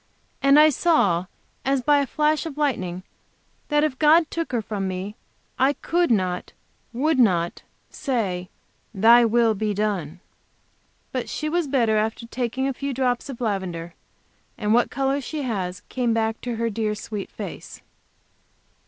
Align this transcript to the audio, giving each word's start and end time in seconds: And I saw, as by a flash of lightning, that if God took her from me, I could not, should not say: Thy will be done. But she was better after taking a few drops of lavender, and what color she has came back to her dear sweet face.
And 0.41 0.59
I 0.59 0.69
saw, 0.71 1.27
as 1.63 1.83
by 1.83 1.99
a 1.99 2.07
flash 2.07 2.47
of 2.47 2.57
lightning, 2.57 3.03
that 3.67 3.83
if 3.83 3.99
God 3.99 4.31
took 4.31 4.51
her 4.51 4.59
from 4.59 4.87
me, 4.87 5.15
I 5.59 5.73
could 5.73 6.09
not, 6.09 6.53
should 6.91 7.19
not 7.19 7.61
say: 7.91 8.49
Thy 8.95 9.25
will 9.25 9.53
be 9.53 9.75
done. 9.75 10.19
But 11.11 11.29
she 11.29 11.49
was 11.49 11.67
better 11.67 11.97
after 11.97 12.25
taking 12.25 12.67
a 12.67 12.73
few 12.73 12.95
drops 12.95 13.29
of 13.29 13.39
lavender, 13.41 13.93
and 14.57 14.73
what 14.73 14.89
color 14.89 15.21
she 15.21 15.43
has 15.43 15.81
came 15.87 16.15
back 16.15 16.41
to 16.41 16.55
her 16.55 16.71
dear 16.71 16.95
sweet 16.95 17.29
face. 17.29 17.79